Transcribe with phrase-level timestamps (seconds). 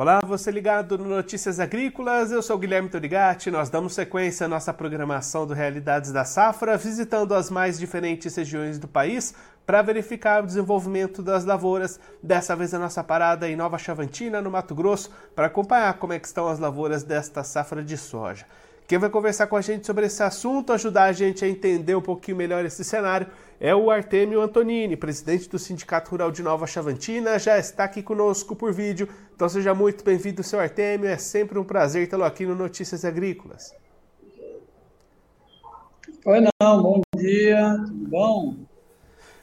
[0.00, 3.50] Olá, você ligado no Notícias Agrícolas, eu sou Guilherme Torigati.
[3.50, 8.78] Nós damos sequência à nossa programação do Realidades da Safra, visitando as mais diferentes regiões
[8.78, 9.34] do país
[9.66, 11.98] para verificar o desenvolvimento das lavouras.
[12.22, 16.12] Dessa vez a nossa parada é em Nova Chavantina, no Mato Grosso, para acompanhar como
[16.12, 18.46] é estão as lavouras desta safra de soja.
[18.86, 22.00] Quem vai conversar com a gente sobre esse assunto, ajudar a gente a entender um
[22.00, 23.26] pouquinho melhor esse cenário,
[23.60, 28.54] é o Artemio Antonini, presidente do Sindicato Rural de Nova Chavantina, já está aqui conosco
[28.54, 29.08] por vídeo.
[29.34, 31.08] Então seja muito bem-vindo, seu Artemio.
[31.08, 33.74] É sempre um prazer tê-lo aqui no Notícias Agrícolas.
[36.24, 38.67] Oi, não, bom dia, tudo bom?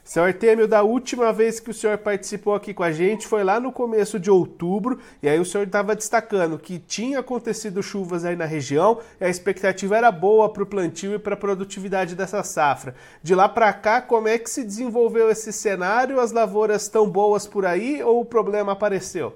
[0.06, 3.58] Seu Artemio, da última vez que o senhor participou aqui com a gente foi lá
[3.58, 8.36] no começo de outubro, e aí o senhor estava destacando que tinha acontecido chuvas aí
[8.36, 12.44] na região, e a expectativa era boa para o plantio e para a produtividade dessa
[12.44, 12.94] safra.
[13.20, 16.20] De lá para cá, como é que se desenvolveu esse cenário?
[16.20, 19.34] As lavouras estão boas por aí ou o problema apareceu?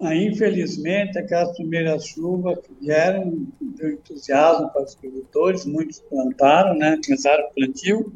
[0.00, 7.00] Ah, infelizmente, aquelas primeiras chuvas que vieram deu entusiasmo para os produtores, muitos plantaram, né,
[7.04, 8.12] começaram o plantio,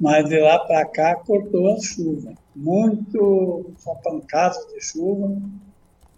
[0.00, 2.34] mas de lá para cá cortou a chuva.
[2.54, 5.36] Muito só pancadas de chuva,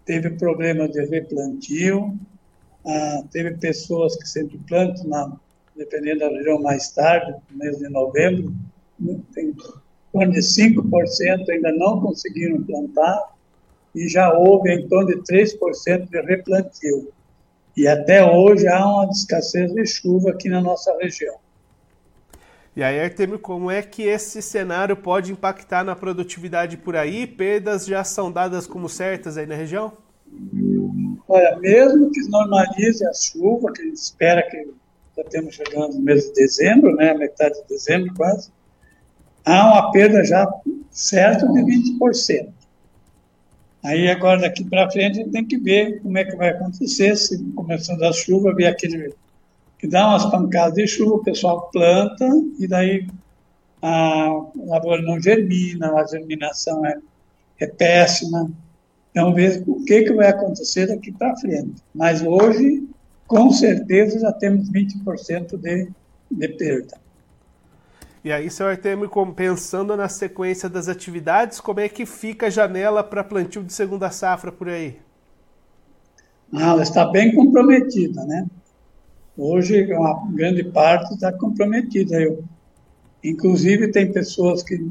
[0.05, 2.19] teve problema de replantio,
[2.87, 5.33] ah, teve pessoas que sempre plantam, na,
[5.77, 8.55] dependendo da região, mais tarde, no mês de novembro,
[9.35, 9.55] tem
[10.13, 13.35] torno de 5% ainda não conseguiram plantar,
[13.95, 17.13] e já houve em torno de 3% de replantio.
[17.77, 21.37] E até hoje há uma escassez de chuva aqui na nossa região.
[22.81, 27.27] E aí, Artemio, como é que esse cenário pode impactar na produtividade por aí?
[27.27, 29.93] Perdas já são dadas como certas aí na região?
[31.29, 34.67] Olha, mesmo que normalize a chuva, que a gente espera que
[35.15, 38.51] já temos chegando no mês de dezembro, né, metade de dezembro quase,
[39.45, 40.51] há uma perda já
[40.91, 42.49] certa de 20%.
[43.85, 47.15] Aí agora daqui para frente a gente tem que ver como é que vai acontecer,
[47.15, 49.13] se começando a chuva, ver aquele
[49.81, 53.09] que dá umas pancadas de chuva, o pessoal planta e daí
[53.81, 54.29] a
[54.67, 56.99] lavoura não germina, a germinação é,
[57.59, 58.51] é péssima.
[59.11, 61.83] Então, ver o que, que vai acontecer daqui para frente.
[61.95, 62.87] Mas hoje,
[63.27, 65.89] com certeza, já temos 20% de,
[66.31, 66.99] de perda.
[68.23, 73.03] E aí, senhor Artemio, pensando na sequência das atividades, como é que fica a janela
[73.03, 74.99] para plantio de segunda safra por aí?
[76.53, 78.47] Ah, ela está bem comprometida, né?
[79.43, 82.21] Hoje, uma grande parte está comprometida.
[82.21, 82.45] Eu,
[83.25, 84.87] inclusive, tem pessoas que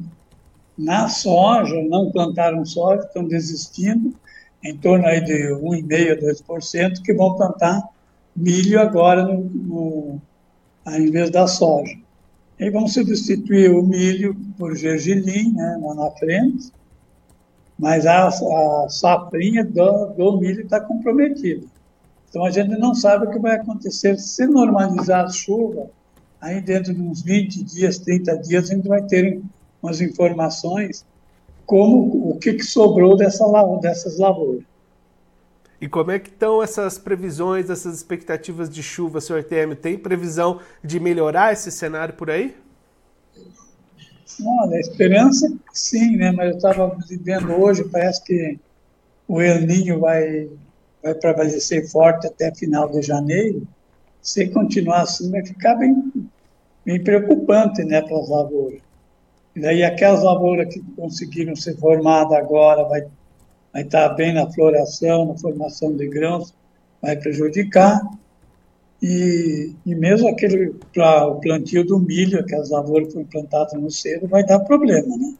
[0.76, 4.12] na soja não plantaram soja, estão desistindo,
[4.64, 7.90] em torno aí de 1,5% a 2%, que vão plantar
[8.36, 10.22] milho agora no, no,
[10.98, 11.96] em vez da soja.
[12.59, 16.72] E vão substituir o milho por gergelim, né, lá na frente,
[17.78, 21.68] mas a, a safrinha do, do milho está comprometida.
[22.29, 25.90] Então a gente não sabe o que vai acontecer se normalizar a chuva.
[26.40, 29.41] Aí dentro de uns 20 dias, 30 dias, a gente vai ter
[29.81, 31.06] umas informações
[31.66, 33.45] como o que, que sobrou dessa,
[33.81, 34.63] dessas lavouras.
[35.81, 39.75] E como é que estão essas previsões, essas expectativas de chuva, senhor Artemio?
[39.75, 42.56] Tem previsão de melhorar esse cenário por aí?
[44.46, 46.31] Olha, a esperança sim, né?
[46.31, 48.59] Mas eu estava vendo hoje, parece que
[49.28, 50.50] o El Ninho vai
[51.02, 53.68] vai prevalecer forte até final de janeiro,
[54.22, 56.12] se continuar assim, vai ficar bem,
[56.86, 58.82] bem preocupante né, para as lavouras.
[59.56, 63.08] E daí aquelas lavouras que conseguiram ser formadas agora vai,
[63.74, 66.54] vai estar bem na floração, na formação de grãos,
[67.02, 68.02] vai prejudicar.
[69.02, 73.90] E, e mesmo aquele para o plantio do milho, aquelas lavouras que foram plantadas no
[73.90, 75.36] cedo, vai dar problema, né?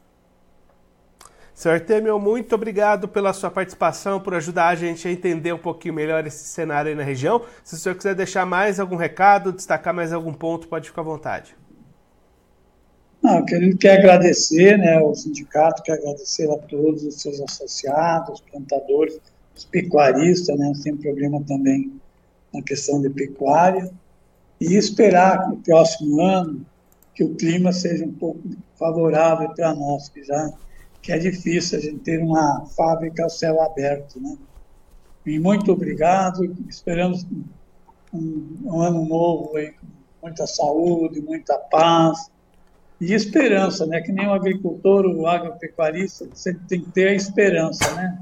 [1.60, 1.72] Sr.
[1.72, 6.26] Artemio, muito obrigado pela sua participação, por ajudar a gente a entender um pouquinho melhor
[6.26, 7.42] esse cenário aí na região.
[7.62, 11.04] Se o senhor quiser deixar mais algum recado, destacar mais algum ponto, pode ficar à
[11.04, 11.54] vontade.
[13.22, 19.20] Não, querendo quer agradecer, né, o sindicato quer agradecer a todos os seus associados, plantadores,
[19.54, 21.92] os pecuaristas, né, tem problema também
[22.54, 23.90] na questão de pecuária,
[24.58, 26.64] e esperar no próximo ano
[27.14, 28.40] que o clima seja um pouco
[28.78, 30.50] favorável para nós, que já
[31.02, 34.36] que é difícil a gente ter uma fábrica ao céu aberto, né?
[35.24, 37.26] E muito obrigado, esperamos
[38.12, 39.86] um, um ano novo aí, com
[40.22, 42.30] muita saúde, muita paz
[43.00, 44.00] e esperança, né?
[44.00, 48.18] Que nem o agricultor, o agropecuarista, sempre tem que ter a esperança, né?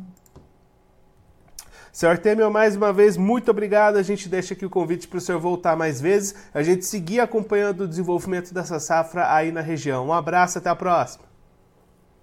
[1.92, 3.96] Senhor Artemio, mais uma vez, muito obrigado.
[3.96, 7.18] A gente deixa aqui o convite para o senhor voltar mais vezes, a gente seguir
[7.18, 10.06] acompanhando o desenvolvimento dessa safra aí na região.
[10.06, 11.27] Um abraço, até a próxima.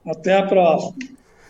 [0.05, 0.95] Até a próxima.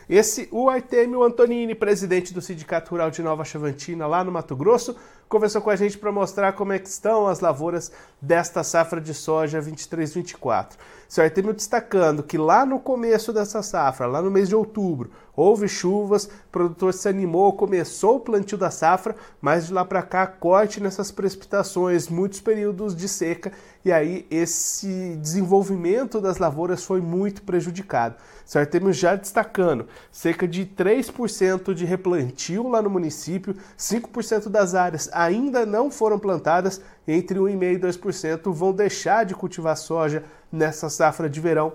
[0.07, 4.95] Esse, o Artemio Antonini, presidente do Sindicato Rural de Nova Chavantina, lá no Mato Grosso,
[5.27, 7.91] conversou com a gente para mostrar como é que estão as lavouras
[8.21, 10.73] desta safra de soja 23-24.
[11.07, 15.67] Seu Artemio destacando que lá no começo dessa safra, lá no mês de outubro, houve
[15.67, 20.25] chuvas, o produtor se animou, começou o plantio da safra, mas de lá para cá
[20.25, 23.51] corte nessas precipitações, muitos períodos de seca
[23.85, 28.15] e aí esse desenvolvimento das lavouras foi muito prejudicado.
[28.43, 28.71] Certo?
[28.71, 35.65] Temos já destacando cerca de 3% de replantio lá no município, 5% das áreas ainda
[35.65, 41.39] não foram plantadas, entre 1,5% e 2% vão deixar de cultivar soja nessa safra de
[41.39, 41.73] verão.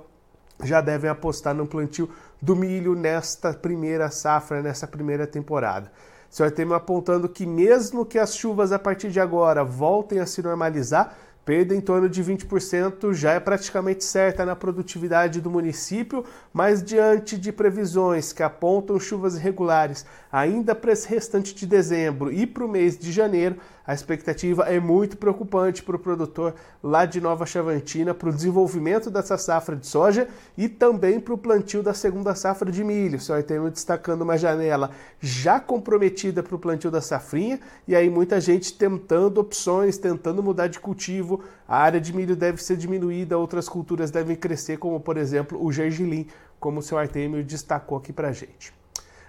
[0.63, 2.11] Já devem apostar no plantio
[2.41, 5.91] do milho nesta primeira safra, nessa primeira temporada.
[6.31, 10.27] O senhor tem apontando que mesmo que as chuvas a partir de agora voltem a
[10.27, 16.25] se normalizar, Perda em torno de 20% já é praticamente certa na produtividade do município,
[16.53, 22.47] mas diante de previsões que apontam chuvas irregulares ainda para esse restante de dezembro e
[22.47, 23.57] para o mês de janeiro,
[23.91, 29.11] a expectativa é muito preocupante para o produtor lá de Nova Chavantina, para o desenvolvimento
[29.11, 33.19] dessa safra de soja e também para o plantio da segunda safra de milho.
[33.19, 37.59] O senhor destacando uma janela já comprometida para o plantio da safrinha
[37.89, 41.43] e aí muita gente tentando opções, tentando mudar de cultivo.
[41.67, 45.73] A área de milho deve ser diminuída, outras culturas devem crescer, como por exemplo o
[45.73, 46.29] gergelim,
[46.61, 48.73] como o seu Artemio destacou aqui para gente.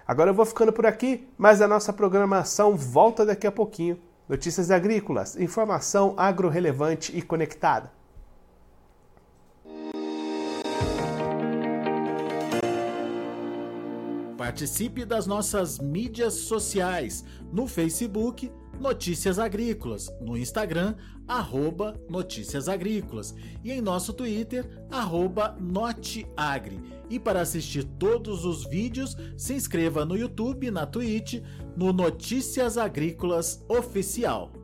[0.06, 3.98] Agora eu vou ficando por aqui, mas a nossa programação volta daqui a pouquinho.
[4.28, 7.92] Notícias agrícolas, informação agro-relevante e conectada.
[14.38, 20.96] Participe das nossas mídias sociais no Facebook Notícias Agrícolas, no Instagram,
[21.28, 26.80] arroba Notícias Agrícolas e em nosso Twitter, arroba Noteagri.
[27.12, 31.42] E para assistir todos os vídeos, se inscreva no YouTube, na Twitch,
[31.76, 34.61] no Notícias Agrícolas Oficial.